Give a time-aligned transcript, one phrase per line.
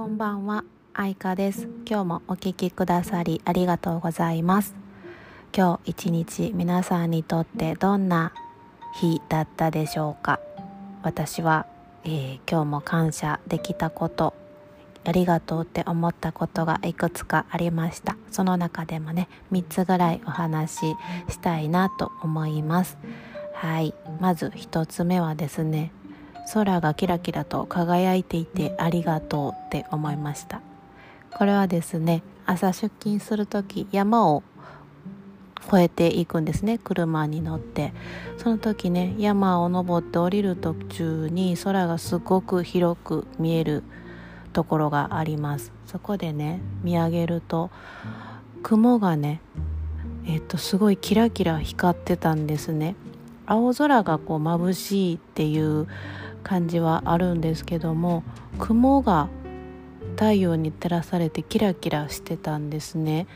[0.00, 1.68] こんばんは、愛花です。
[1.86, 4.74] 今日もお聞きくださりありがとうございます。
[5.54, 8.32] 今日一日皆さんにとってどんな
[8.98, 10.40] 日だったでしょうか？
[11.02, 11.66] 私は、
[12.04, 14.32] えー今日も感謝できたこと、
[15.04, 18.16] ありがとうって思ったことがいくつかありました。
[18.30, 20.96] その中でもね、3つぐらいお話し
[21.28, 22.96] したいなと思います。
[23.52, 25.92] はい、まず1つ目はですね、
[26.52, 30.60] 空がキラキラと輝いていてありがとうって思いました。
[31.36, 34.42] これはですね朝出勤する時山を
[35.68, 36.78] 越えていくんですね。
[36.78, 37.92] 車に乗って。
[38.38, 43.84] その時ね山を登って降りる途中に空がすごく広く見える
[44.52, 45.70] ところがあります。
[45.86, 47.70] そこでね見上げると
[48.62, 49.40] 雲がね
[50.26, 52.96] えっとすごいキラキラ光ってたんですね。
[53.46, 55.86] 青空がこう眩しいっていう
[56.42, 58.22] 感じはあるんですけども
[58.58, 59.28] 雲が
[60.16, 63.26] 太陽に照らされてキラキラしてたんですね。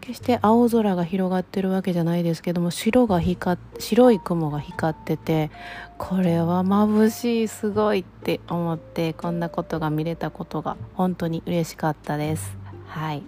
[0.00, 5.50] 決して青空が広がってるわけじゃないですけども白が光っ白い雲が光ってて
[5.98, 12.56] これは眩しいすごいって思ってこんなことが見れたことが本当に嬉しかったです。
[12.86, 13.22] はい。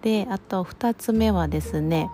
[0.00, 2.08] であと2つ目はですね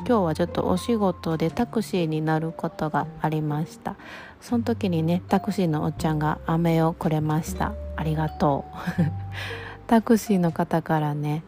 [0.00, 3.96] 今日はちょっとお仕事でタクシーになることがありました。
[4.40, 7.72] その時にねタクシーのおっちゃんが飴をくれました。
[7.96, 8.64] ありがと
[8.98, 9.02] う。
[9.86, 11.42] タクシーの方からね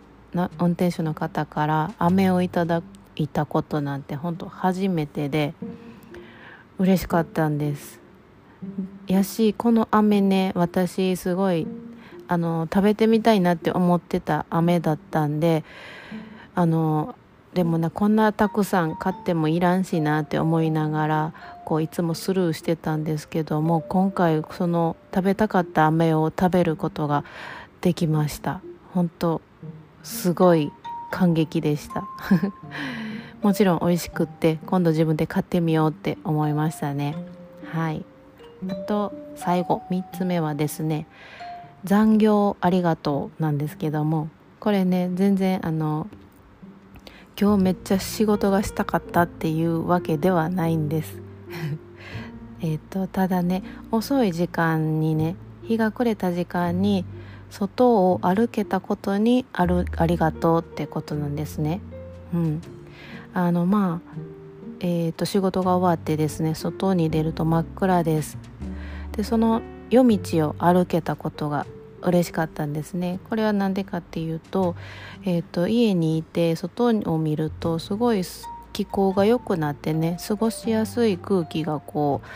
[0.59, 2.83] 運転手の方から飴をいただ
[3.17, 5.55] いたことなんて本当初めてで
[6.79, 8.01] 嬉しかったんです。
[9.07, 11.67] やしこの飴ね私すごい
[12.29, 15.65] あの食べてみたいなって思ってた飴だったんで
[16.55, 17.15] あの
[17.57, 21.33] でもなこんなたくさん買ってもいらんしなって思いながら
[21.65, 27.25] こういつもスルーしてたんですけども今回その食べたかった飴を食べることが
[27.81, 28.61] できました。
[28.93, 29.41] 本当
[30.03, 30.71] すごい
[31.11, 32.05] 感激でした。
[33.41, 37.17] もちろん美味しくって今度自分で買ってみようって思いましたね。
[37.73, 38.05] はい。
[38.69, 41.07] あと最後3つ目はですね
[41.85, 44.29] 残業ありがとうなんですけども
[44.61, 46.07] これね全然あの
[47.39, 51.21] 今日めっちゃ仕事がしたかったっていうわけではないんです。
[52.63, 57.05] えっとただね遅い時間にね日が暮れた時間に
[57.51, 61.81] 外を歩けたことにあるありがとうってことなんですね。
[62.33, 62.63] うん。
[63.35, 64.19] あのまあ
[64.81, 68.39] えー、と仕事が終わってですね外に出ると真っ暗です。
[69.13, 69.61] でその
[69.91, 71.67] 夜道を歩けたことが
[72.07, 73.19] 嬉しかったんですね。
[73.29, 74.77] これは何でかっていうと,、
[75.25, 78.23] えー、と家にいて外を見るとすごい
[78.73, 82.27] 気候が良くなってね過ごしやすい空気がこう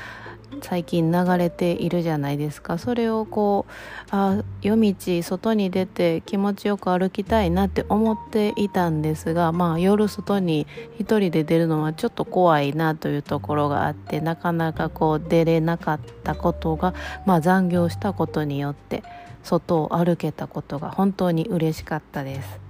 [0.61, 2.79] 最近流れているじゃないですか。
[2.79, 3.73] それをこう
[4.11, 10.67] あ夜道外に出て気持ちよく歩きたいなって思っていたんですがまあ夜外に
[10.99, 16.95] 一人で出るのはちょっと怖いなというところがあってなかなかこう出れなかったことが
[17.27, 19.03] まあ残業したことによって
[19.43, 22.61] 外を歩けたことが本当に嬉しかったです。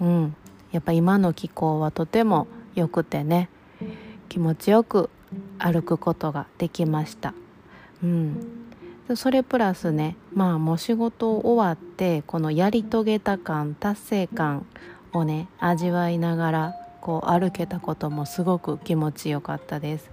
[0.00, 0.36] うん。
[0.72, 3.48] やっぱ今の気候はとても良くてね
[4.28, 5.08] 気持ちよく
[5.58, 7.34] 歩くことができました。
[8.02, 8.64] うん。
[9.16, 14.64] それプラスねまあもう仕事終わってこのやり遂げた感達成感
[15.12, 20.10] をね味わいながらこう歩けたこともすごく気持ちよかったです。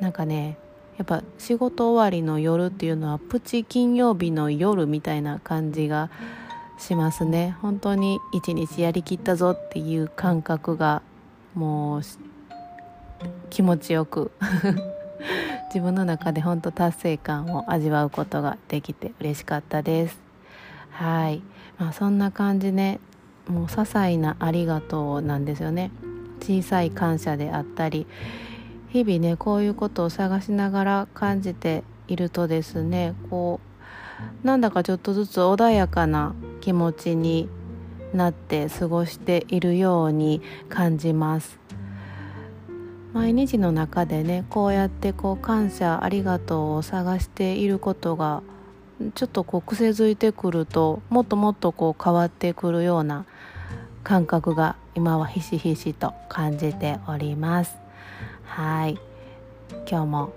[0.00, 0.58] なんかね
[0.98, 6.10] やっぱ仕事終わりの夜っていうのはプチ金曜日の夜みたいな感じが
[6.78, 7.56] しますね。
[7.62, 11.02] 本当に一日やりきったぞっていう感覚が
[11.54, 12.02] もう
[13.50, 14.30] 気持ちよく。
[15.68, 20.20] 自分の中で本当達成感を味わうことができて嬉しかったです。
[20.90, 21.42] はい。
[21.78, 23.00] まあそんな感じね。
[23.48, 25.90] もう些細なありがとうなんですよね。
[26.42, 28.06] 小さい感謝であったり
[28.90, 33.60] 日々ねこういうことを探しながら感じているとですねこ
[34.42, 37.48] うなんだかちょっとずつ穏やかな気持ちに
[38.12, 41.58] なって過ごしているように感じます。
[43.12, 48.42] 毎日の中でねこうやってこう感謝ありがとうを探していることが
[49.14, 53.26] ちょっとこう癖づいてくるともっともっとこう変わってくるような
[54.04, 57.76] 感覚が今はひしひしと感じております。
[58.44, 58.98] はい。
[59.88, 60.32] 今日も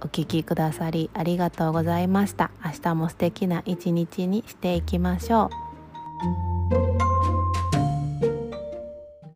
[0.00, 2.50] お聴きくださりありがとうございました。
[2.64, 5.50] 明日も素敵な一日にしていきましょ
[7.00, 7.03] う。